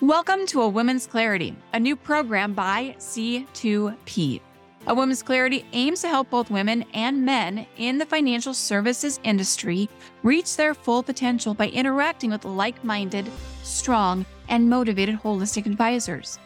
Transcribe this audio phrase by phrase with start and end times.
[0.00, 4.40] Welcome to A Women's Clarity, a new program by C2P.
[4.86, 9.88] A Women's Clarity aims to help both women and men in the financial services industry
[10.22, 13.28] reach their full potential by interacting with like minded,
[13.64, 16.38] strong, and motivated holistic advisors.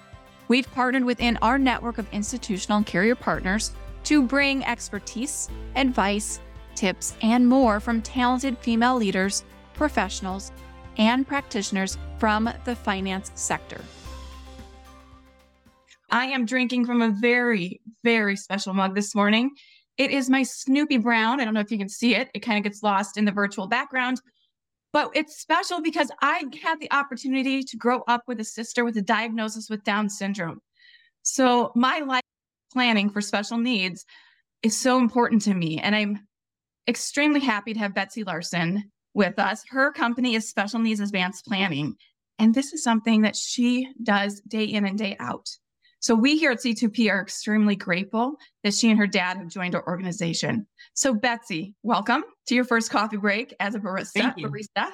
[0.48, 3.72] We've partnered within our network of institutional and carrier partners
[4.04, 6.40] to bring expertise, advice,
[6.74, 9.44] tips, and more from talented female leaders,
[9.74, 10.52] professionals,
[10.98, 13.80] and practitioners from the finance sector.
[16.10, 19.50] I am drinking from a very, very special mug this morning.
[19.96, 21.40] It is my Snoopy Brown.
[21.40, 23.32] I don't know if you can see it, it kind of gets lost in the
[23.32, 24.20] virtual background.
[24.92, 28.96] But it's special because I had the opportunity to grow up with a sister with
[28.98, 30.60] a diagnosis with Down syndrome.
[31.22, 32.22] So my life
[32.72, 34.04] planning for special needs
[34.62, 35.78] is so important to me.
[35.78, 36.26] And I'm
[36.86, 39.64] extremely happy to have Betsy Larson with us.
[39.68, 41.96] Her company is Special Needs Advanced Planning.
[42.38, 45.48] And this is something that she does day in and day out.
[46.00, 49.76] So we here at C2P are extremely grateful that she and her dad have joined
[49.76, 50.66] our organization.
[50.94, 54.12] So Betsy, welcome to your first coffee break as a barista.
[54.14, 54.48] Thank you.
[54.48, 54.90] Barista.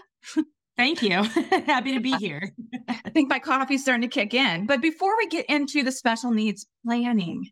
[0.77, 1.22] Thank you.
[1.66, 2.53] Happy to be here.
[2.88, 4.66] I think my coffee's starting to kick in.
[4.66, 7.50] But before we get into the special needs planning,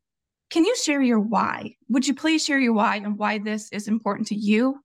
[0.50, 1.74] can you share your why?
[1.88, 4.76] Would you please share your why and why this is important to you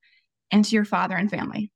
[0.52, 1.72] and to your father and family?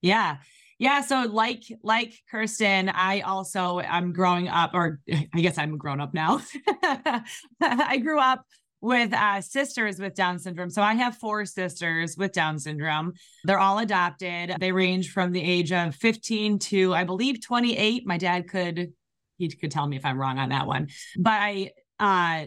[0.00, 0.38] Yeah.
[0.78, 5.00] Yeah, so like like Kirsten, I also I'm growing up, or
[5.32, 6.40] I guess I'm grown up now.
[7.62, 8.44] I grew up
[8.82, 10.68] with uh, sisters with Down syndrome.
[10.68, 13.12] So I have four sisters with Down syndrome.
[13.44, 14.56] They're all adopted.
[14.58, 18.04] They range from the age of 15 to I believe 28.
[18.04, 18.92] My dad could
[19.38, 20.88] he could tell me if I'm wrong on that one.
[21.16, 22.46] But I uh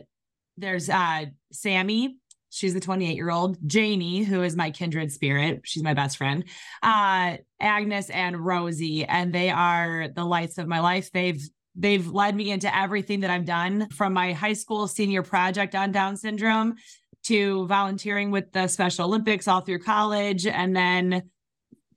[0.57, 2.17] there's uh Sammy,
[2.55, 3.57] She's the 28 year old.
[3.67, 6.45] Janie, who is my kindred spirit, she's my best friend.
[6.81, 11.11] Uh, Agnes and Rosie, and they are the lights of my life.
[11.11, 11.41] They've
[11.75, 15.91] they've led me into everything that I've done from my high school senior project on
[15.91, 16.75] Down syndrome
[17.23, 21.29] to volunteering with the Special Olympics all through college, and then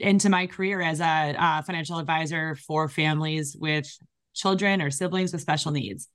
[0.00, 3.86] into my career as a uh, financial advisor for families with
[4.34, 6.08] children or siblings with special needs.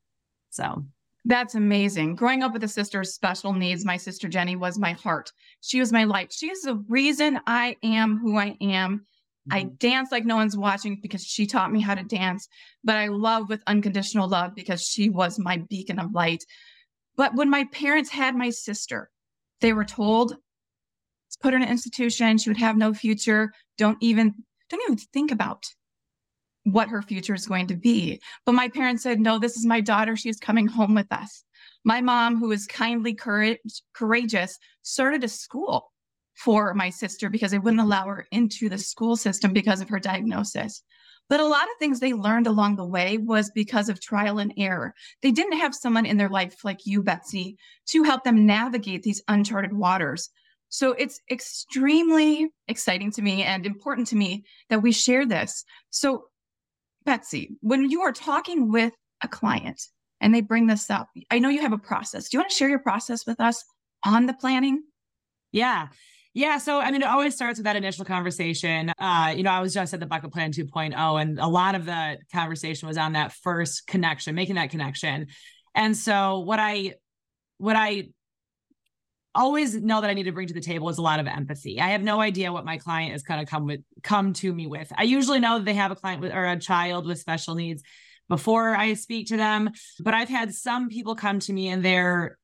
[0.50, 0.86] So
[1.26, 2.16] that's amazing.
[2.16, 5.32] Growing up with a sister with special needs, my sister Jenny was my heart.
[5.62, 6.32] She was my life.
[6.32, 9.06] She is the reason I am who I am.
[9.50, 9.54] Mm-hmm.
[9.54, 12.48] I dance like no one's watching because she taught me how to dance,
[12.84, 16.44] but I love with unconditional love because she was my beacon of light.
[17.16, 19.10] But when my parents had my sister,
[19.62, 22.38] they were told, let's put her in an institution.
[22.38, 23.54] She would have no future.
[23.78, 24.34] Don't even,
[24.70, 25.66] don't even think about
[26.64, 28.22] what her future is going to be.
[28.46, 30.16] But my parents said, no, this is my daughter.
[30.16, 31.44] She's coming home with us.
[31.84, 33.60] My mom, who was kindly courage,
[33.94, 35.92] courageous, started a school
[36.36, 40.00] for my sister because they wouldn't allow her into the school system because of her
[40.00, 40.82] diagnosis.
[41.30, 44.54] But a lot of things they learned along the way was because of trial and
[44.58, 44.94] error.
[45.22, 47.58] They didn't have someone in their life like you, Betsy,
[47.88, 50.30] to help them navigate these uncharted waters.
[50.70, 55.64] So it's extremely exciting to me and important to me that we share this.
[55.92, 56.26] So
[57.06, 59.82] Betsy, when you are talking with a client
[60.22, 62.30] and they bring this up, I know you have a process.
[62.30, 63.64] Do you want to share your process with us
[64.06, 64.84] on the planning?
[65.52, 65.88] Yeah.
[66.34, 66.58] Yeah.
[66.58, 68.92] So, I mean, it always starts with that initial conversation.
[68.98, 71.86] Uh, you know, I was just at the Bucket Plan 2.0, and a lot of
[71.86, 75.28] the conversation was on that first connection, making that connection.
[75.76, 76.96] And so, what I,
[77.60, 78.10] what I
[79.36, 81.80] always know that I need to bring to the table is a lot of empathy.
[81.80, 84.68] I have no idea what my client is going to come with come to me
[84.68, 84.92] with.
[84.98, 87.84] I usually know that they have a client with or a child with special needs
[88.30, 92.38] before I speak to them, but I've had some people come to me and they're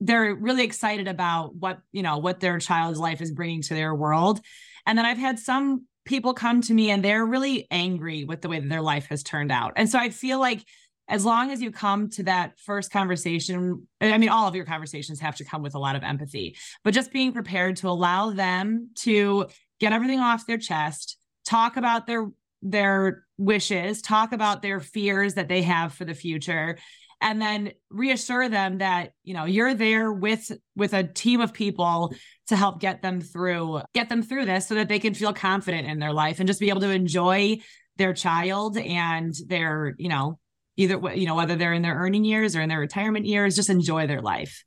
[0.00, 3.94] they're really excited about what, you know, what their child's life is bringing to their
[3.94, 4.40] world.
[4.84, 8.48] And then I've had some people come to me and they're really angry with the
[8.48, 9.72] way that their life has turned out.
[9.76, 10.62] And so I feel like
[11.08, 15.20] as long as you come to that first conversation, I mean, all of your conversations
[15.20, 18.90] have to come with a lot of empathy, but just being prepared to allow them
[18.96, 19.46] to
[19.78, 22.28] get everything off their chest, talk about their
[22.62, 26.78] their wishes, talk about their fears that they have for the future,
[27.20, 32.12] and then reassure them that you know you're there with with a team of people
[32.48, 35.86] to help get them through get them through this so that they can feel confident
[35.86, 37.58] in their life and just be able to enjoy
[37.96, 40.38] their child and their you know
[40.76, 43.70] either you know whether they're in their earning years or in their retirement years just
[43.70, 44.64] enjoy their life.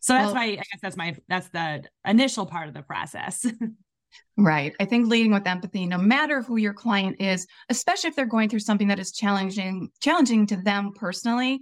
[0.00, 3.46] So that's well, my i guess that's my that's the initial part of the process.
[4.38, 4.74] Right.
[4.80, 8.48] I think leading with empathy no matter who your client is especially if they're going
[8.48, 11.60] through something that is challenging challenging to them personally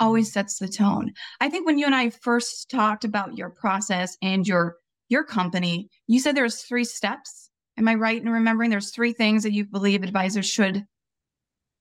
[0.00, 0.40] always mm-hmm.
[0.40, 1.12] sets the tone.
[1.40, 4.76] I think when you and i first talked about your process and your
[5.08, 7.50] your company you said there's three steps.
[7.78, 10.84] Am i right in remembering there's three things that you believe advisors should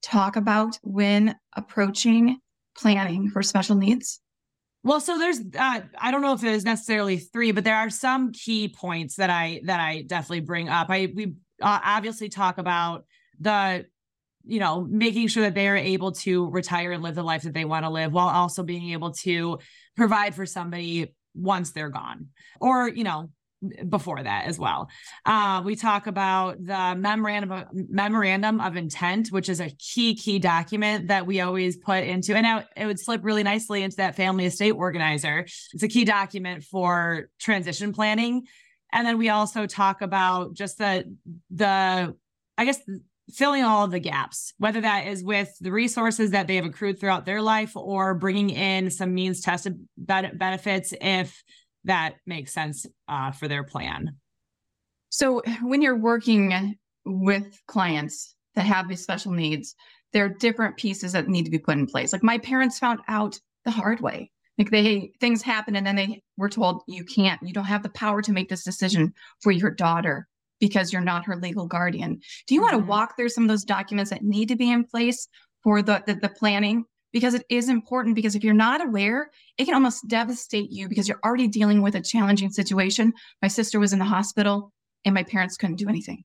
[0.04, 2.38] talk about when approaching
[2.78, 4.20] planning for special needs?
[4.84, 8.34] Well, so there's uh, I don't know if there's necessarily three, but there are some
[8.34, 10.88] key points that I that I definitely bring up.
[10.90, 13.06] I we uh, obviously talk about
[13.40, 13.86] the
[14.44, 17.54] you know making sure that they are able to retire and live the life that
[17.54, 19.60] they want to live while also being able to
[19.96, 22.28] provide for somebody once they're gone
[22.60, 23.30] or you know
[23.90, 24.90] before that as well.
[25.26, 30.40] Uh, we talk about the memorandum of, memorandum of intent, which is a key key
[30.40, 34.16] document that we always put into, and now it would slip really nicely into that
[34.16, 35.40] family estate organizer.
[35.74, 38.48] It's a key document for transition planning,
[38.92, 41.16] and then we also talk about just the
[41.50, 42.16] the
[42.58, 42.80] I guess
[43.32, 47.00] filling all of the gaps, whether that is with the resources that they have accrued
[47.00, 51.44] throughout their life or bringing in some means tested benefits if
[51.86, 54.18] that makes sense uh, for their plan.
[55.10, 59.76] So, when you're working with clients that have these special needs,
[60.14, 62.14] there are different pieces that need to be put in place.
[62.14, 64.32] Like my parents found out the hard way.
[64.58, 67.90] Like they things happen and then they were told you can't, you don't have the
[67.90, 70.28] power to make this decision for your daughter
[70.60, 72.20] because you're not her legal guardian.
[72.48, 72.76] Do you mm-hmm.
[72.76, 75.28] want to walk through some of those documents that need to be in place
[75.64, 79.66] for the, the, the planning because it is important because if you're not aware, it
[79.66, 83.14] can almost devastate you because you're already dealing with a challenging situation.
[83.42, 84.74] My sister was in the hospital
[85.06, 86.24] and my parents couldn't do anything.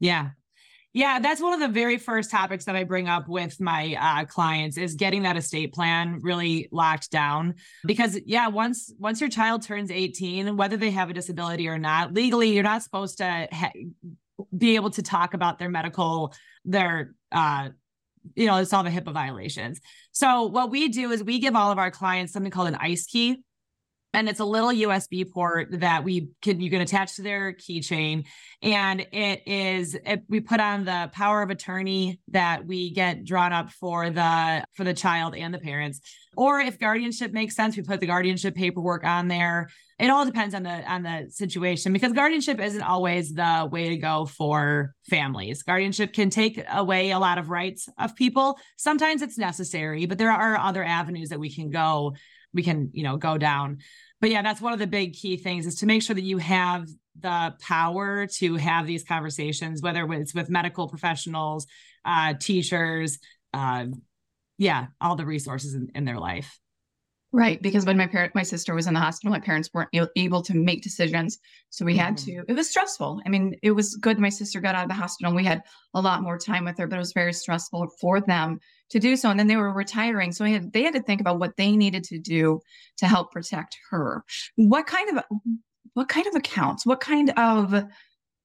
[0.00, 0.30] Yeah.
[0.94, 4.24] Yeah, that's one of the very first topics that I bring up with my uh,
[4.24, 7.54] clients is getting that estate plan really locked down.
[7.86, 12.14] Because yeah, once once your child turns 18, whether they have a disability or not,
[12.14, 13.72] legally you're not supposed to ha-
[14.56, 16.32] be able to talk about their medical
[16.64, 17.68] their uh,
[18.34, 19.80] you know, it's all the HIPAA violations.
[20.12, 23.04] So what we do is we give all of our clients something called an ICE
[23.06, 23.38] key.
[24.18, 28.26] And it's a little USB port that we can you can attach to their keychain,
[28.60, 33.52] and it is it, we put on the power of attorney that we get drawn
[33.52, 36.00] up for the for the child and the parents.
[36.36, 39.68] Or if guardianship makes sense, we put the guardianship paperwork on there.
[40.00, 43.98] It all depends on the on the situation because guardianship isn't always the way to
[43.98, 45.62] go for families.
[45.62, 48.58] Guardianship can take away a lot of rights of people.
[48.78, 52.14] Sometimes it's necessary but there are other avenues that we can go
[52.52, 53.78] we can you know go down
[54.20, 56.38] but yeah that's one of the big key things is to make sure that you
[56.38, 56.86] have
[57.20, 61.66] the power to have these conversations whether it's with medical professionals
[62.04, 63.18] uh teachers
[63.54, 63.86] uh
[64.56, 66.58] yeah all the resources in, in their life
[67.30, 70.40] Right, because when my parent, my sister was in the hospital, my parents weren't able
[70.42, 71.38] to make decisions,
[71.68, 72.40] so we had mm-hmm.
[72.40, 72.44] to.
[72.48, 73.20] It was stressful.
[73.26, 74.18] I mean, it was good.
[74.18, 75.62] My sister got out of the hospital, and we had
[75.92, 78.60] a lot more time with her, but it was very stressful for them
[78.90, 79.30] to do so.
[79.30, 82.04] And then they were retiring, so had, they had to think about what they needed
[82.04, 82.60] to do
[82.98, 84.24] to help protect her.
[84.56, 85.24] What kind of
[85.94, 86.86] what kind of accounts?
[86.86, 87.84] What kind of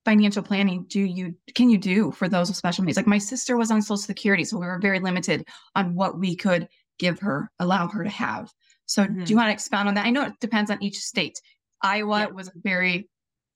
[0.06, 2.98] financial planning do you can you do for those with special needs?
[2.98, 6.36] Like my sister was on Social Security, so we were very limited on what we
[6.36, 6.68] could
[7.00, 8.51] give her, allow her to have.
[8.86, 9.24] So mm-hmm.
[9.24, 10.06] do you want to expound on that?
[10.06, 11.40] I know it depends on each state.
[11.81, 12.25] Iowa yeah.
[12.28, 13.10] was a very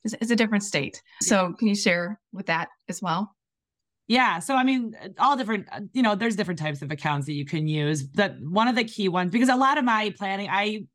[0.03, 1.01] is, is a different state.
[1.21, 3.35] So can you share with that as well?
[4.07, 4.39] Yeah.
[4.39, 7.45] So, I mean, all different, uh, you know, there's different types of accounts that you
[7.45, 8.03] can use.
[8.03, 10.85] But one of the key ones, because a lot of my planning, I,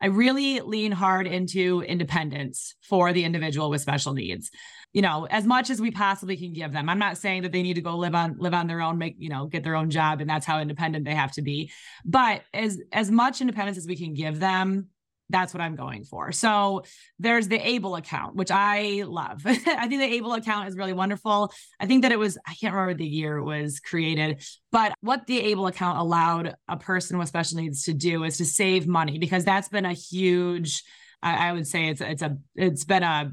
[0.00, 4.50] I really lean hard into independence for the individual with special needs.
[4.92, 6.88] You know, as much as we possibly can give them.
[6.88, 9.16] I'm not saying that they need to go live on live on their own, make,
[9.18, 11.72] you know, get their own job and that's how independent they have to be.
[12.04, 14.88] But as as much independence as we can give them,
[15.32, 16.30] that's what I'm going for.
[16.30, 16.84] So
[17.18, 19.42] there's the Able account, which I love.
[19.46, 21.52] I think the Able account is really wonderful.
[21.80, 25.26] I think that it was, I can't remember the year it was created, but what
[25.26, 29.18] the Able account allowed a person with special needs to do is to save money
[29.18, 30.84] because that's been a huge,
[31.22, 33.32] I, I would say it's it's a it's been a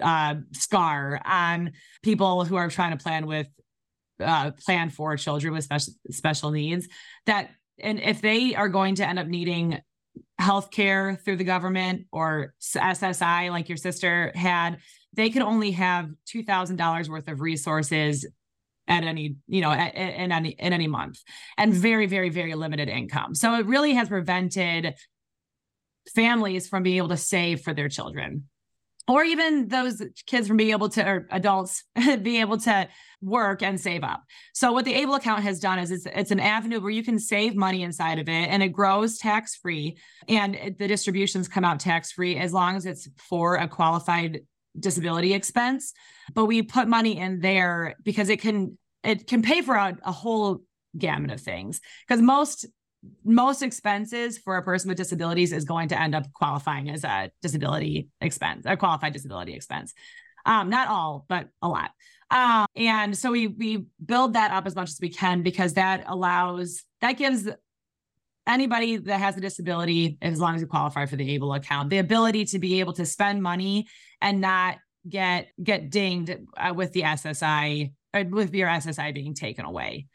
[0.00, 1.72] uh, scar on
[2.02, 3.48] people who are trying to plan with
[4.20, 6.88] uh, plan for children with special special needs
[7.26, 9.80] that and if they are going to end up needing
[10.40, 14.78] healthcare through the government or SSI, like your sister had,
[15.14, 18.26] they could only have two thousand dollars worth of resources
[18.88, 21.20] at any you know at, in any in any month
[21.58, 23.34] and very very very limited income.
[23.34, 24.94] So it really has prevented
[26.14, 28.44] families from being able to save for their children
[29.08, 31.84] or even those kids from being able to or adults
[32.22, 32.88] being able to
[33.22, 34.22] work and save up.
[34.52, 37.18] So what the Able account has done is it's, it's an avenue where you can
[37.18, 39.96] save money inside of it and it grows tax free
[40.28, 44.40] and the distributions come out tax free as long as it's for a qualified
[44.78, 45.92] disability expense.
[46.34, 50.12] But we put money in there because it can it can pay for a, a
[50.12, 50.62] whole
[50.98, 52.66] gamut of things because most
[53.24, 57.30] most expenses for a person with disabilities is going to end up qualifying as a
[57.42, 59.94] disability expense, a qualified disability expense.
[60.44, 61.90] Um, not all, but a lot.
[62.30, 66.04] Um, and so we we build that up as much as we can because that
[66.06, 67.48] allows that gives
[68.46, 71.98] anybody that has a disability, as long as you qualify for the ABLE account, the
[71.98, 73.86] ability to be able to spend money
[74.20, 74.76] and not
[75.08, 80.06] get get dinged uh, with the SSI or with your SSI being taken away.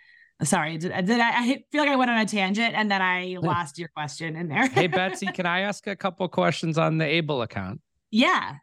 [0.43, 3.37] Sorry, did, did I, I, feel like I went on a tangent and then I
[3.41, 4.67] lost your question in there?
[4.67, 7.81] hey Betsy, can I ask a couple questions on the ABLE account?
[8.09, 8.55] Yeah.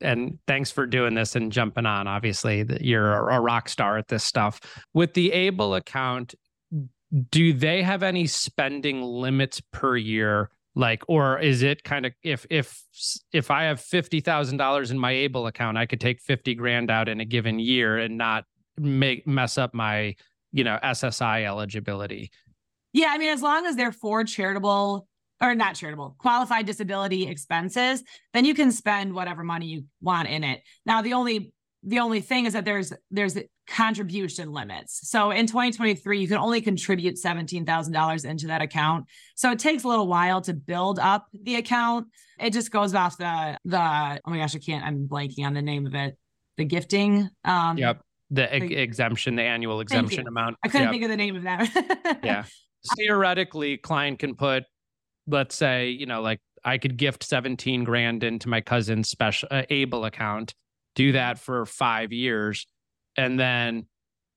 [0.00, 2.06] And thanks for doing this and jumping on.
[2.06, 4.60] Obviously, you're a rock star at this stuff.
[4.94, 6.34] With the ABLE account,
[7.30, 12.46] do they have any spending limits per year like or is it kind of if
[12.50, 12.82] if
[13.32, 17.20] if i have $50000 in my able account i could take 50 grand out in
[17.20, 18.44] a given year and not
[18.78, 20.14] make mess up my
[20.52, 22.30] you know ssi eligibility
[22.92, 25.06] yeah i mean as long as they're for charitable
[25.40, 28.02] or not charitable qualified disability expenses
[28.34, 31.52] then you can spend whatever money you want in it now the only
[31.82, 33.38] the only thing is that there's there's
[33.68, 35.08] contribution limits.
[35.10, 39.06] So in 2023, you can only contribute $17,000 into that account.
[39.36, 42.08] So it takes a little while to build up the account.
[42.40, 45.62] It just goes off the the oh my gosh, I can't I'm blanking on the
[45.62, 46.16] name of it.
[46.56, 47.28] The gifting.
[47.44, 48.00] Um Yep.
[48.30, 50.56] The, the exemption, the annual exemption amount.
[50.62, 52.20] I couldn't think of the name of that.
[52.22, 52.44] yeah.
[52.96, 54.64] Theoretically, client can put
[55.28, 59.62] let's say, you know, like I could gift 17 grand into my cousin's special uh,
[59.70, 60.54] able account
[60.94, 62.66] do that for five years.
[63.16, 63.86] And then,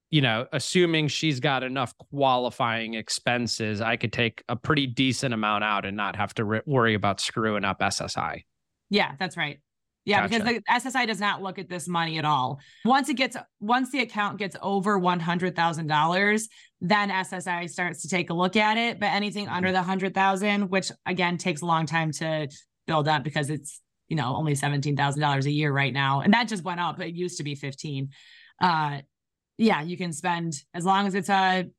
[0.09, 5.63] you know, assuming she's got enough qualifying expenses, I could take a pretty decent amount
[5.63, 8.43] out and not have to re- worry about screwing up SSI.
[8.89, 9.59] Yeah, that's right.
[10.03, 10.43] Yeah, gotcha.
[10.43, 12.59] because the SSI does not look at this money at all.
[12.85, 18.01] Once it gets, once the account gets over one hundred thousand dollars, then SSI starts
[18.01, 18.99] to take a look at it.
[18.99, 19.75] But anything under mm-hmm.
[19.75, 22.47] the hundred thousand, which again takes a long time to
[22.87, 23.79] build up because it's
[24.11, 26.19] you know, only $17,000 a year right now.
[26.19, 26.99] And that just went up.
[26.99, 28.09] It used to be 15.
[28.61, 28.99] Uh,
[29.57, 31.69] yeah, you can spend as long as it's a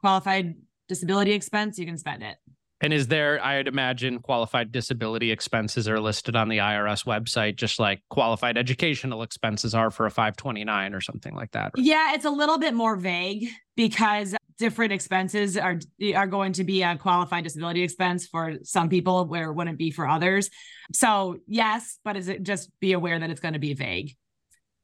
[0.00, 0.56] qualified
[0.90, 2.36] disability expense, you can spend it.
[2.82, 7.78] And is there, I'd imagine qualified disability expenses are listed on the IRS website, just
[7.78, 11.72] like qualified educational expenses are for a 529 or something like that.
[11.76, 15.78] Yeah, it's a little bit more vague because different expenses are
[16.14, 19.90] are going to be a qualified disability expense for some people where it wouldn't be
[19.90, 20.48] for others.
[20.92, 24.16] So yes, but is it just be aware that it's going to be vague.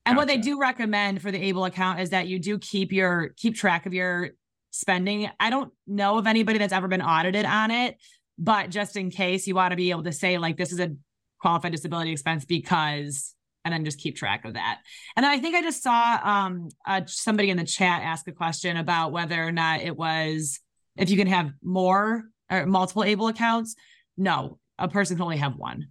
[0.04, 0.18] And gotcha.
[0.18, 3.54] what they do recommend for the able account is that you do keep your keep
[3.54, 4.30] track of your
[4.70, 5.28] spending.
[5.40, 7.96] I don't know of anybody that's ever been audited on it,
[8.38, 10.94] but just in case you want to be able to say like this is a
[11.40, 14.78] qualified disability expense because and then just keep track of that.
[15.16, 18.76] And I think I just saw um, uh, somebody in the chat ask a question
[18.76, 20.60] about whether or not it was
[20.96, 23.74] if you can have more or multiple able accounts.
[24.16, 25.88] No, a person can only have one.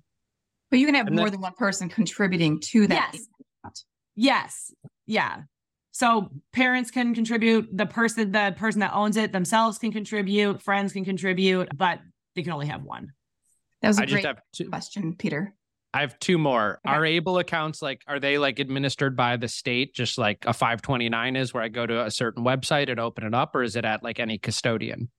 [0.71, 3.11] But you can have and more than one person contributing to that.
[3.13, 3.85] Yes.
[4.15, 4.73] yes.
[5.05, 5.41] Yeah.
[5.95, 7.69] So parents can contribute.
[7.71, 10.61] The person, the person that owns it themselves can contribute.
[10.61, 12.01] Friends can contribute, but
[12.35, 13.13] they can only have one.
[13.81, 14.27] That was a I great
[14.69, 15.55] question, Peter.
[15.93, 16.81] I have two more.
[16.85, 16.93] Okay.
[16.93, 21.37] Are able accounts like are they like administered by the state, just like a 529
[21.37, 23.85] is, where I go to a certain website and open it up, or is it
[23.85, 25.09] at like any custodian?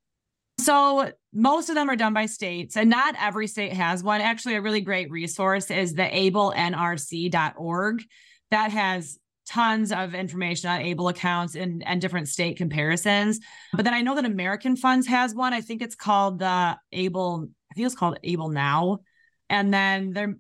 [0.60, 4.20] So most of them are done by states, and not every state has one.
[4.20, 8.02] Actually, a really great resource is the ablenrc.org
[8.50, 13.40] that has tons of information on able accounts and, and different state comparisons.
[13.72, 15.52] But then I know that American Funds has one.
[15.52, 18.98] I think it's called the Able, I think it's called Able Now.
[19.48, 20.34] And then there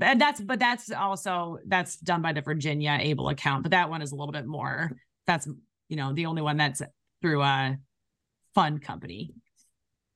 [0.00, 4.02] and that's but that's also that's done by the Virginia Able account, but that one
[4.02, 4.92] is a little bit more.
[5.26, 5.48] That's
[5.88, 6.80] you know the only one that's
[7.20, 7.76] through a
[8.54, 9.34] fund company.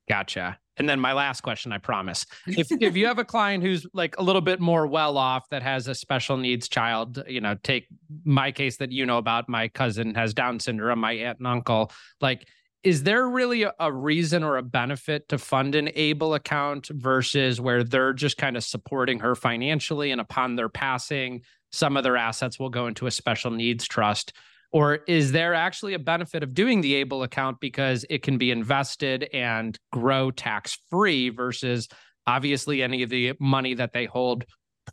[0.09, 0.59] Gotcha.
[0.77, 2.27] And then my last question, I promise.
[2.47, 5.63] If if you have a client who's like a little bit more well off that
[5.63, 7.87] has a special needs child, you know, take
[8.25, 11.93] my case that you know about, my cousin has Down syndrome, my aunt and uncle,
[12.21, 12.49] like
[12.83, 17.59] is there really a, a, reason or a benefit to fund an able account versus
[17.59, 21.41] where they're just kind of supporting her financially and upon their passing
[21.73, 24.33] some of their assets will go into a special needs trust
[24.75, 28.51] or is there actually a benefit of doing the able account because it can be
[28.51, 31.89] invested and grow tax free versus
[32.27, 34.45] obviously any of the money that they hold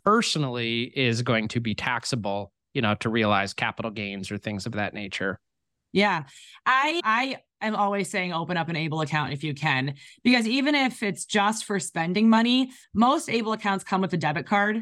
[0.04, 4.72] personally is going to be taxable you know to realize capital gains or things of
[4.72, 5.38] that nature
[5.92, 6.24] yeah.
[6.64, 10.74] I I am always saying open up an able account if you can because even
[10.74, 14.80] if it's just for spending money, most able accounts come with a debit card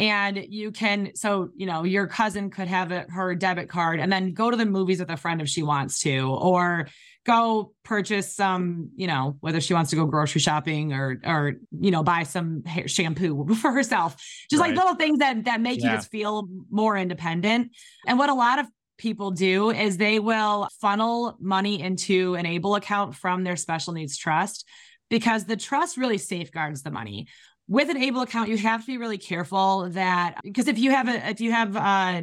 [0.00, 4.10] and you can so you know your cousin could have a, her debit card and
[4.10, 6.88] then go to the movies with a friend if she wants to or
[7.26, 11.90] go purchase some you know whether she wants to go grocery shopping or or you
[11.90, 14.16] know buy some hair shampoo for herself
[14.50, 14.70] just right.
[14.70, 15.90] like little things that that make yeah.
[15.90, 17.70] you just feel more independent
[18.06, 18.66] and what a lot of
[18.96, 24.16] people do is they will funnel money into an able account from their special needs
[24.16, 24.66] trust
[25.10, 27.26] because the trust really safeguards the money
[27.70, 31.08] with an able account you have to be really careful that because if you have
[31.08, 32.20] a if you have uh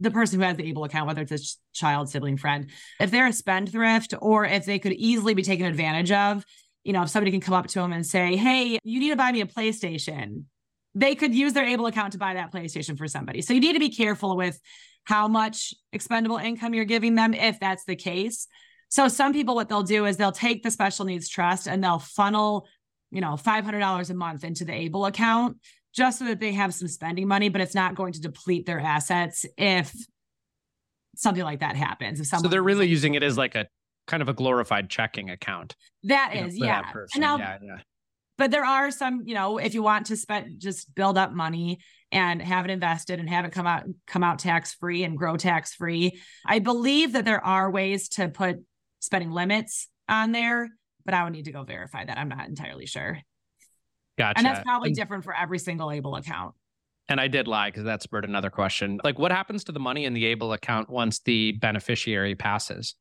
[0.00, 1.38] the person who has the able account whether it's a
[1.72, 2.68] child sibling friend
[3.00, 6.44] if they're a spendthrift or if they could easily be taken advantage of
[6.84, 9.16] you know if somebody can come up to them and say hey you need to
[9.16, 10.44] buy me a playstation
[10.96, 13.42] they could use their able account to buy that playstation for somebody.
[13.42, 14.58] So you need to be careful with
[15.04, 18.48] how much expendable income you're giving them if that's the case.
[18.88, 21.98] So some people what they'll do is they'll take the special needs trust and they'll
[21.98, 22.66] funnel
[23.10, 25.58] you know, $500 a month into the ABLE account
[25.94, 28.80] just so that they have some spending money, but it's not going to deplete their
[28.80, 29.94] assets if
[31.16, 32.20] something like that happens.
[32.20, 33.66] If so they're really using it as like a
[34.06, 35.74] kind of a glorified checking account.
[36.04, 36.82] That is, know, yeah.
[36.92, 37.78] That now, yeah, yeah.
[38.38, 41.78] But there are some, you know, if you want to spend just build up money
[42.12, 45.36] and have it invested and have it come out come out tax free and grow
[45.36, 46.20] tax free.
[46.44, 48.62] I believe that there are ways to put
[49.00, 50.68] spending limits on there
[51.06, 52.18] but I would need to go verify that.
[52.18, 53.18] I'm not entirely sure.
[54.18, 54.38] Gotcha.
[54.38, 56.54] And that's probably and, different for every single able account.
[57.08, 59.00] And I did lie because that spurred another question.
[59.04, 62.96] Like, what happens to the money in the able account once the beneficiary passes?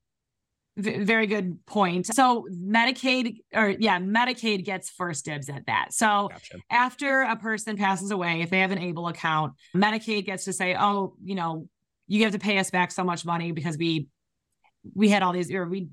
[0.78, 2.06] V- very good point.
[2.08, 5.94] So Medicaid, or yeah, Medicaid gets first dibs at that.
[5.94, 6.58] So gotcha.
[6.70, 10.76] after a person passes away, if they have an able account, Medicaid gets to say,
[10.78, 11.70] "Oh, you know,
[12.08, 14.08] you have to pay us back so much money because we
[14.94, 15.88] we had all these, or we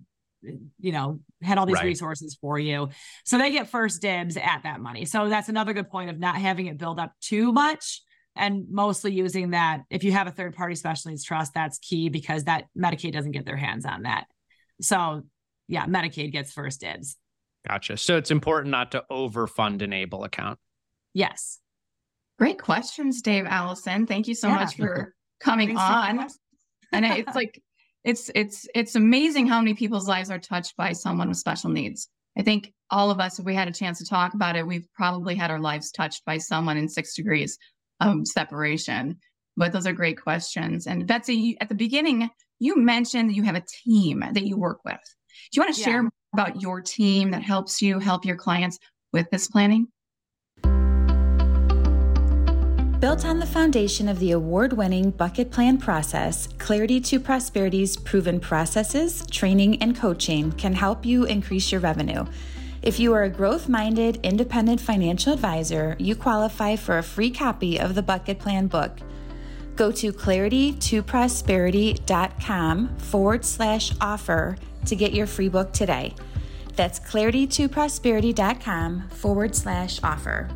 [0.78, 1.84] you know, had all these right.
[1.84, 2.88] resources for you.
[3.24, 5.04] So they get first dibs at that money.
[5.04, 8.02] So that's another good point of not having it build up too much
[8.34, 9.82] and mostly using that.
[9.90, 13.32] If you have a third party special needs trust, that's key because that Medicaid doesn't
[13.32, 14.26] get their hands on that.
[14.80, 15.22] So
[15.68, 17.16] yeah, Medicaid gets first dibs.
[17.68, 17.96] Gotcha.
[17.96, 20.58] So it's important not to overfund an able account.
[21.14, 21.60] Yes.
[22.38, 24.06] Great questions, Dave Alison.
[24.06, 24.54] Thank you so yeah.
[24.54, 26.26] much for coming on.
[26.92, 27.62] and it's like
[28.04, 32.08] it's it's it's amazing how many people's lives are touched by someone with special needs.
[32.36, 34.88] I think all of us, if we had a chance to talk about it, we've
[34.94, 37.58] probably had our lives touched by someone in six degrees
[38.00, 39.18] of separation.
[39.56, 40.86] But those are great questions.
[40.86, 44.80] And Betsy, at the beginning, you mentioned that you have a team that you work
[44.84, 44.94] with.
[44.94, 45.86] Do you want to yeah.
[45.86, 48.78] share about your team that helps you help your clients
[49.12, 49.88] with this planning?
[53.12, 58.40] Built on the foundation of the award winning bucket plan process, Clarity to Prosperity's proven
[58.40, 62.24] processes, training, and coaching can help you increase your revenue.
[62.80, 67.78] If you are a growth minded, independent financial advisor, you qualify for a free copy
[67.78, 68.96] of the Bucket Plan book.
[69.76, 76.14] Go to claritytoprosperity.com forward slash offer to get your free book today.
[76.76, 80.48] That's claritytoprosperity.com forward slash offer.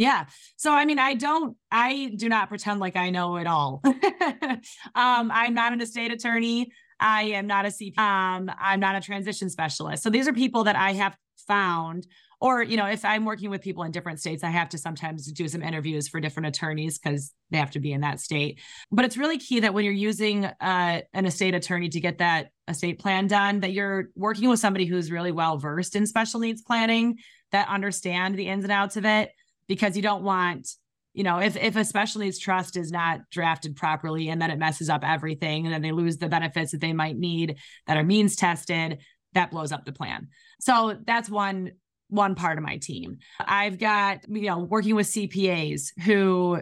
[0.00, 0.24] Yeah.
[0.56, 3.82] So I mean, I don't, I do not pretend like I know it all.
[3.84, 4.62] um,
[4.94, 6.72] I'm not an estate attorney.
[6.98, 7.98] I am not a CP.
[7.98, 10.02] Um, I'm not a transition specialist.
[10.02, 12.06] So these are people that I have found,
[12.40, 15.30] or you know, if I'm working with people in different states, I have to sometimes
[15.32, 18.58] do some interviews for different attorneys because they have to be in that state.
[18.90, 22.52] But it's really key that when you're using uh, an estate attorney to get that
[22.68, 26.62] estate plan done, that you're working with somebody who's really well versed in special needs
[26.62, 27.18] planning,
[27.52, 29.32] that understand the ins and outs of it
[29.70, 30.68] because you don't want
[31.14, 34.90] you know if if a special trust is not drafted properly and then it messes
[34.90, 37.56] up everything and then they lose the benefits that they might need
[37.86, 38.98] that are means tested
[39.32, 40.26] that blows up the plan.
[40.58, 41.70] So that's one
[42.08, 43.18] one part of my team.
[43.38, 46.60] I've got you know working with cpas who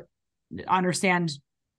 [0.67, 1.33] understand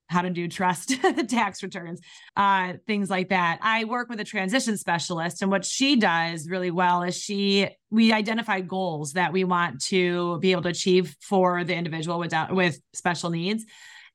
[0.10, 0.93] how to do trust
[1.30, 2.02] tax returns,
[2.36, 3.60] uh, things like that.
[3.62, 8.12] I work with a transition specialist, and what she does really well is she we
[8.12, 12.80] identify goals that we want to be able to achieve for the individual without with
[12.93, 13.65] special needs,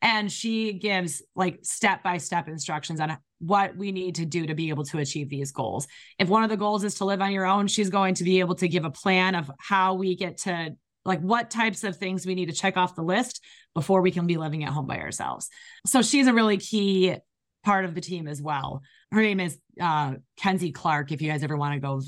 [0.02, 4.54] and she gives like step by step instructions on what we need to do to
[4.54, 5.86] be able to achieve these goals.
[6.18, 8.40] If one of the goals is to live on your own, she's going to be
[8.40, 12.26] able to give a plan of how we get to like what types of things
[12.26, 14.98] we need to check off the list before we can be living at home by
[14.98, 15.48] ourselves.
[15.86, 17.16] So she's a really key
[17.64, 18.82] part of the team as well.
[19.10, 21.12] Her name is uh, Kenzie Clark.
[21.12, 22.00] If you guys ever want to go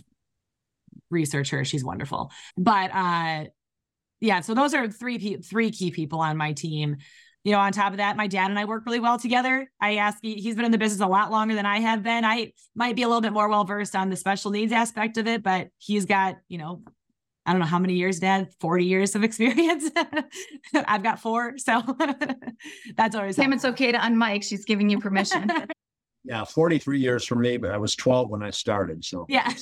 [1.11, 2.31] research her, she's wonderful.
[2.57, 3.45] But uh,
[4.21, 6.97] yeah, so those are three three key people on my team.
[7.45, 9.71] You know, on top of that, my dad and I work really well together.
[9.81, 12.25] I ask, he's been in the business a lot longer than I have been.
[12.25, 15.29] I might be a little bit more well versed on the special needs aspect of
[15.29, 16.83] it, but he's got, you know,
[17.47, 18.49] I don't know how many years, Dad.
[18.61, 19.91] Forty years of experience.
[20.75, 21.83] I've got four, so
[22.97, 23.37] that's always.
[23.37, 24.43] Sam, it's okay to unmic.
[24.43, 25.51] She's giving you permission.
[26.25, 29.05] Yeah, 43 years for me, but I was 12 when I started.
[29.05, 29.53] So yeah,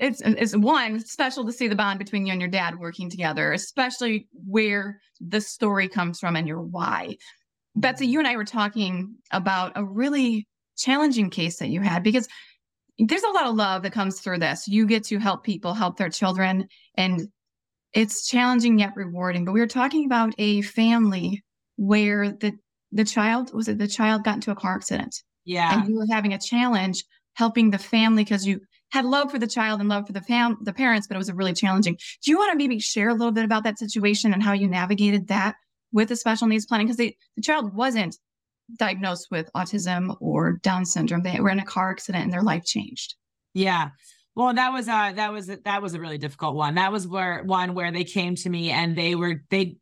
[0.00, 3.52] it's it's one special to see the bond between you and your dad working together,
[3.52, 7.16] especially where the story comes from and your why.
[7.76, 12.26] Betsy, you and I were talking about a really challenging case that you had because
[13.06, 14.68] there's a lot of love that comes through this.
[14.68, 17.28] You get to help people help their children, and
[17.92, 19.44] it's challenging yet rewarding.
[19.44, 21.42] But we were talking about a family
[21.76, 22.52] where the
[22.92, 25.80] the child was it the child got into a car accident yeah.
[25.80, 28.60] And you were having a challenge helping the family because you
[28.90, 31.28] had love for the child and love for the fam the parents, but it was
[31.28, 31.96] a really challenging.
[32.22, 34.68] Do you want to maybe share a little bit about that situation and how you
[34.68, 35.54] navigated that
[35.92, 36.86] with the special needs planning?
[36.86, 38.16] Because the child wasn't
[38.78, 41.22] diagnosed with autism or Down syndrome.
[41.22, 43.14] They were in a car accident and their life changed.
[43.54, 43.90] Yeah.
[44.36, 46.76] Well, that was uh that was that was a really difficult one.
[46.76, 49.76] That was where one where they came to me and they were they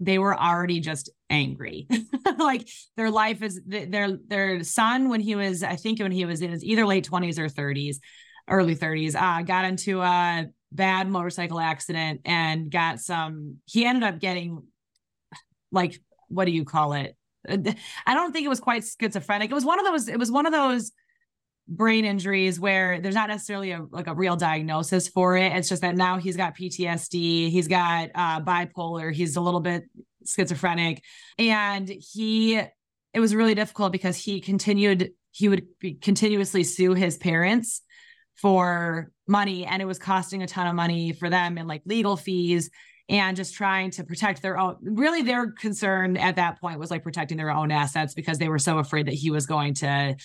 [0.00, 1.88] they were already just angry.
[2.38, 6.40] like their life is their their son when he was I think when he was
[6.40, 7.96] in his either late 20s or 30s,
[8.48, 14.20] early 30s, uh got into a bad motorcycle accident and got some he ended up
[14.20, 14.62] getting
[15.72, 17.16] like what do you call it?
[17.48, 19.50] I don't think it was quite schizophrenic.
[19.50, 20.92] It was one of those it was one of those
[21.68, 25.52] brain injuries where there's not necessarily a like a real diagnosis for it.
[25.52, 29.84] It's just that now he's got PTSD, he's got uh, bipolar, he's a little bit
[30.26, 31.02] schizophrenic,
[31.38, 35.66] and he it was really difficult because he continued he would
[36.02, 37.82] continuously sue his parents
[38.36, 42.16] for money and it was costing a ton of money for them and like legal
[42.16, 42.70] fees
[43.08, 47.02] and just trying to protect their own really their concern at that point was like
[47.02, 50.16] protecting their own assets because they were so afraid that he was going to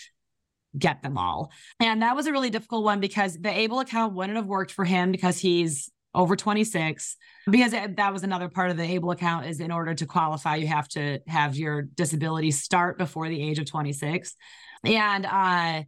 [0.77, 1.51] get them all.
[1.79, 4.85] And that was a really difficult one because the ABLE account wouldn't have worked for
[4.85, 7.17] him because he's over 26
[7.49, 10.67] because that was another part of the able account is in order to qualify you
[10.67, 14.35] have to have your disability start before the age of 26
[14.83, 15.81] and uh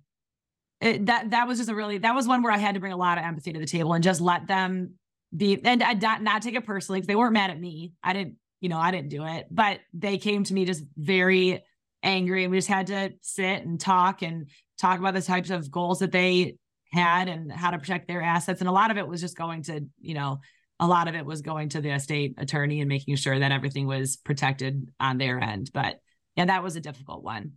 [0.81, 2.91] it, that that was just a really that was one where i had to bring
[2.91, 4.95] a lot of empathy to the table and just let them
[5.35, 8.13] be and i not, not take it personally because they weren't mad at me i
[8.13, 11.63] didn't you know i didn't do it but they came to me just very
[12.03, 15.71] angry and we just had to sit and talk and talk about the types of
[15.71, 16.57] goals that they
[16.91, 18.61] had and how to protect their assets.
[18.61, 20.39] And a lot of it was just going to, you know,
[20.79, 23.87] a lot of it was going to the estate attorney and making sure that everything
[23.87, 25.71] was protected on their end.
[25.73, 25.99] But
[26.35, 27.53] yeah, that was a difficult one.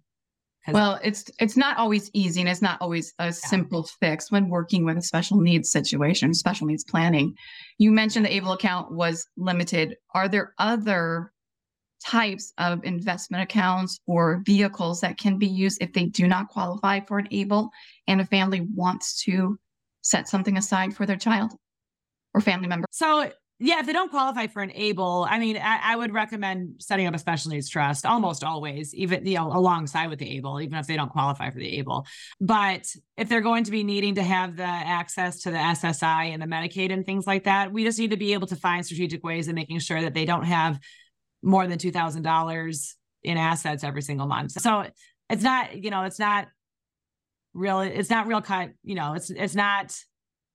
[0.73, 3.31] Well, it's it's not always easy and it's not always a yeah.
[3.31, 7.35] simple fix when working with a special needs situation, special needs planning.
[7.79, 9.97] You mentioned the ABLE account was limited.
[10.15, 11.33] Are there other
[12.05, 17.01] types of investment accounts or vehicles that can be used if they do not qualify
[17.01, 17.71] for an able
[18.07, 19.59] and a family wants to
[20.03, 21.53] set something aside for their child
[22.35, 22.87] or family member.
[22.91, 26.77] So yeah, if they don't qualify for an able, I mean, I, I, would recommend
[26.79, 30.61] setting up a special needs trust almost always, even you know, alongside with the able,
[30.61, 32.07] even if they don't qualify for the able.
[32.41, 36.41] But if they're going to be needing to have the access to the SSI and
[36.41, 39.25] the Medicaid and things like that, we just need to be able to find strategic
[39.25, 40.79] ways of making sure that they don't have
[41.43, 42.95] more than $2,000
[43.25, 44.53] in assets every single month.
[44.53, 44.85] So
[45.29, 46.47] it's not, you know, it's not
[47.55, 49.97] real, it's not real cut, you know, it's, it's not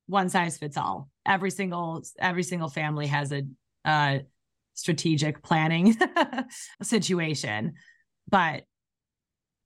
[0.08, 1.10] one size fits all.
[1.26, 3.44] Every single, every single family has a,
[3.86, 4.20] uh,
[4.74, 5.96] strategic planning
[6.82, 7.74] situation.
[8.30, 8.64] But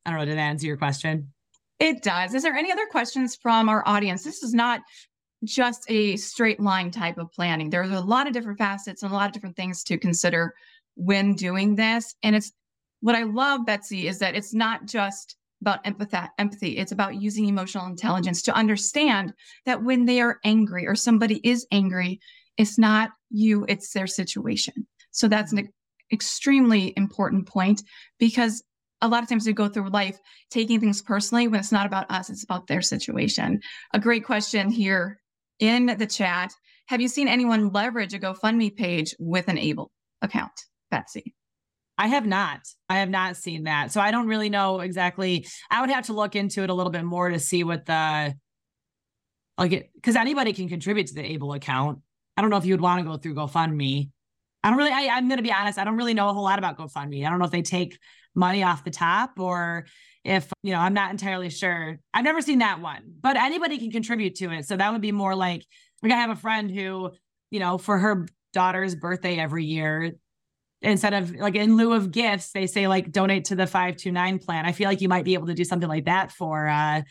[0.06, 1.34] I don't know, did that answer your question?
[1.80, 2.34] It does.
[2.34, 4.24] Is there any other questions from our audience?
[4.24, 4.82] This is not
[5.44, 7.70] just a straight line type of planning.
[7.70, 10.54] There's a lot of different facets and a lot of different things to consider
[10.96, 12.16] when doing this.
[12.24, 12.52] And it's
[13.02, 16.78] what I love, Betsy, is that it's not just about empathy, empathy.
[16.78, 19.34] It's about using emotional intelligence to understand
[19.66, 22.20] that when they are angry or somebody is angry,
[22.58, 24.88] it's not you, it's their situation.
[25.12, 26.14] So that's an mm-hmm.
[26.14, 27.82] extremely important point
[28.20, 28.64] because
[29.02, 32.10] a lot of times we go through life taking things personally when it's not about
[32.10, 33.60] us, it's about their situation.
[33.94, 35.20] A great question here
[35.60, 36.54] in the chat.
[36.88, 39.92] Have you seen anyone leverage a GoFundMe page with an ABLE
[40.22, 40.54] account?
[40.90, 41.37] Betsy?
[41.98, 42.62] I have not.
[42.90, 43.92] I have not seen that.
[43.92, 45.48] So I don't really know exactly.
[45.70, 48.36] I would have to look into it a little bit more to see what the
[49.58, 52.00] like it because anybody can contribute to the able account.
[52.36, 54.10] I don't know if you would want to go through GoFundMe.
[54.64, 56.60] I don't really, I, I'm gonna be honest, I don't really know a whole lot
[56.60, 57.26] about GoFundMe.
[57.26, 57.98] I don't know if they take
[58.36, 59.88] money off the top or
[60.24, 62.00] if you know, I'm not entirely sure.
[62.14, 64.68] I've never seen that one, but anybody can contribute to it.
[64.68, 65.66] So that would be more like
[66.04, 67.12] like I have a friend who,
[67.50, 70.14] you know, for her daughter's birthday every year,
[70.82, 74.66] instead of like in lieu of gifts, they say like donate to the 529 plan.
[74.66, 77.02] I feel like you might be able to do something like that for uh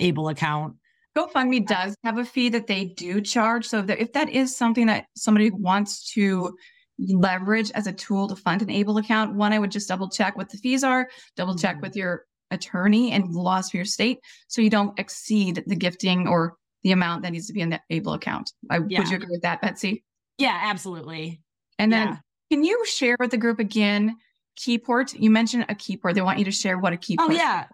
[0.00, 0.76] able account.
[1.16, 3.64] GoFundMe does have a fee that they do charge.
[3.66, 6.54] So that if that is something that somebody wants to
[6.98, 10.36] leverage as a tool to fund an able account, one, I would just double check
[10.36, 11.82] what the fees are, double check Mhm.
[11.82, 16.56] with your attorney and laws for your state so you don't exceed the gifting or
[16.82, 18.52] the amount that needs to be in the able account.
[18.70, 19.00] I, Yeah.
[19.00, 20.04] Would you agree with that, Betsy?
[20.38, 21.40] Yeah, absolutely.
[21.78, 22.16] And then Yeah.
[22.50, 24.16] Can you share with the group again
[24.58, 25.14] Keyport?
[25.18, 26.14] You mentioned a Keyport.
[26.14, 27.66] They want you to share what a Keyport Oh yeah.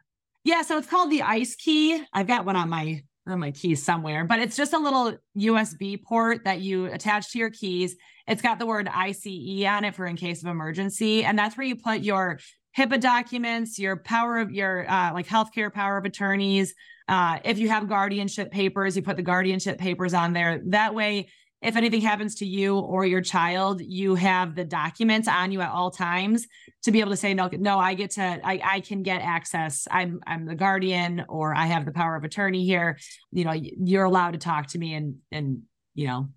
[0.45, 0.63] Yeah.
[0.63, 2.03] So it's called the ice key.
[2.13, 6.03] I've got one on my on my keys somewhere, but it's just a little USB
[6.03, 7.95] port that you attach to your keys.
[8.27, 11.23] It's got the word ICE on it for in case of emergency.
[11.25, 12.41] And that's where you put your
[12.77, 16.75] HIPAA documents, your power of your uh, like healthcare power of attorneys.
[17.09, 20.61] Uh, if you have guardianship papers, you put the guardianship papers on there.
[20.67, 21.29] That way,
[21.62, 25.70] if anything happens to you or your child, you have the documents on you at
[25.70, 26.46] all times
[26.83, 29.87] to be able to say no no i get to i i can get access
[29.90, 32.98] i'm i'm the guardian or i have the power of attorney here
[33.31, 35.62] you know you're allowed to talk to me and and
[35.94, 36.29] you know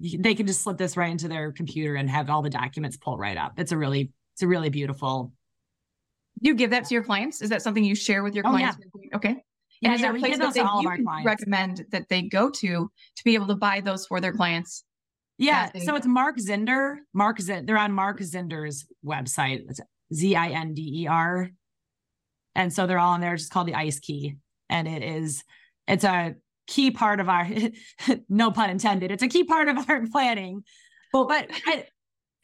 [0.00, 3.20] they can just slip this right into their computer and have all the documents pulled
[3.20, 5.32] right up it's a really it's a really beautiful
[6.40, 7.40] you give that to your clients?
[7.40, 8.76] Is that something you share with your Oh, clients?
[9.14, 9.44] Okay.
[9.82, 11.26] Yeah, and is yeah, there a place that they, all of you our can clients.
[11.26, 14.84] recommend that they go to to be able to buy those for their clients?
[15.38, 15.70] Yeah.
[15.84, 16.98] So it's Mark Zinder.
[17.12, 17.66] Mark Zinder.
[17.66, 19.64] They're on Mark Zinder's website.
[19.68, 19.80] It's
[20.14, 21.50] Z I N D E R.
[22.54, 23.34] And so they're all on there.
[23.34, 24.36] It's just called the Ice Key,
[24.70, 25.42] and it is
[25.88, 26.36] it's a
[26.68, 27.48] key part of our
[28.28, 29.10] no pun intended.
[29.10, 30.62] It's a key part of our planning.
[31.12, 31.86] Well, but I,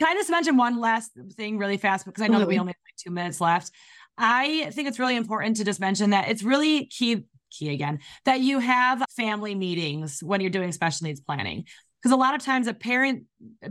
[0.01, 2.71] can I just mention one last thing really fast because I know that we only
[2.71, 3.71] have like two minutes left.
[4.19, 8.41] I think it's really important to just mention that it's really key key again that
[8.41, 11.65] you have family meetings when you're doing special needs planning.
[12.03, 13.25] Because a lot of times a parent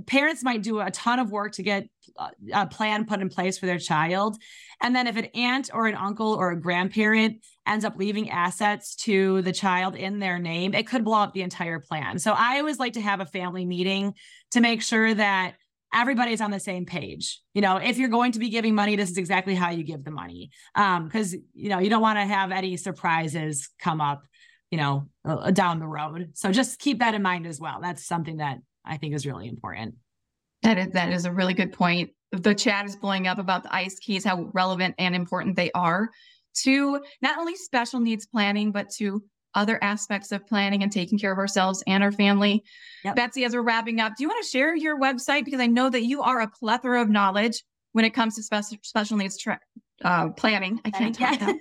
[0.06, 3.58] parents might do a ton of work to get uh, a plan put in place
[3.58, 4.38] for their child.
[4.82, 8.96] And then if an aunt or an uncle or a grandparent ends up leaving assets
[8.96, 12.20] to the child in their name it could blow up the entire plan.
[12.20, 14.14] So i always like to have a family meeting
[14.52, 15.56] to make sure that
[15.94, 17.42] everybody's on the same page.
[17.54, 20.04] You know if you're going to be giving money this is exactly how you give
[20.04, 20.52] the money.
[20.76, 24.24] Um because you know you don't want to have any surprises come up
[24.72, 26.32] you know uh, down the road.
[26.34, 27.80] So just keep that in mind as well.
[27.82, 29.96] That's something that i think is really important.
[30.64, 32.12] That is that is a really good point.
[32.32, 36.10] The chat is blowing up about the ice keys, how relevant and important they are
[36.64, 39.24] to not only special needs planning, but to
[39.58, 42.64] other aspects of planning and taking care of ourselves and our family.
[43.04, 43.16] Yep.
[43.16, 45.44] Betsy, as we're wrapping up, do you want to share your website?
[45.44, 48.78] Because I know that you are a plethora of knowledge when it comes to special
[48.84, 49.60] special needs tra-
[50.06, 50.80] uh, planning.
[50.86, 51.38] I can't talk.
[51.40, 51.54] Yeah.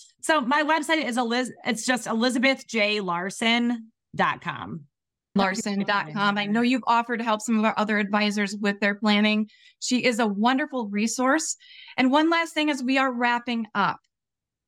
[0.20, 4.86] so my website is Eliz it's just elizabethjlarson.com
[5.38, 6.36] larson.com.
[6.36, 9.48] I know you've offered to help some of our other advisors with their planning.
[9.80, 11.56] She is a wonderful resource.
[11.96, 14.00] And one last thing as we are wrapping up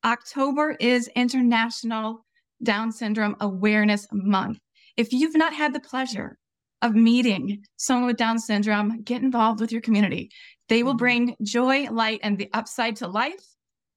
[0.03, 2.25] October is International
[2.63, 4.59] Down Syndrome Awareness Month.
[4.97, 6.37] If you've not had the pleasure
[6.81, 10.31] of meeting someone with Down syndrome, get involved with your community.
[10.67, 10.99] They will Mhm.
[10.99, 13.43] bring joy, light, and the upside to life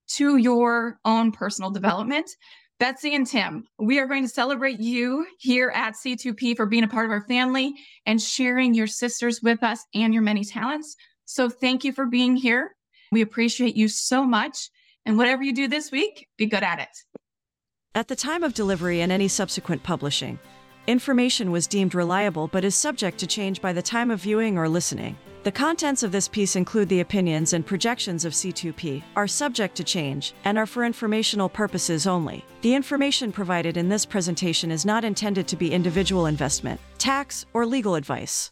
[0.08, 2.30] to your own personal development.
[2.80, 6.88] Betsy and Tim, we are going to celebrate you here at C2P for being a
[6.88, 7.74] part of our family
[8.04, 10.96] and sharing your sisters with us and your many talents.
[11.24, 12.74] So thank you for being here.
[13.12, 14.70] We appreciate you so much.
[15.06, 16.88] And whatever you do this week, be good at it.
[17.96, 20.40] At the time of delivery and any subsequent publishing,
[20.88, 24.68] information was deemed reliable but is subject to change by the time of viewing or
[24.68, 25.16] listening.
[25.44, 29.84] The contents of this piece include the opinions and projections of C2P, are subject to
[29.84, 32.44] change, and are for informational purposes only.
[32.62, 37.64] The information provided in this presentation is not intended to be individual investment, tax, or
[37.64, 38.50] legal advice.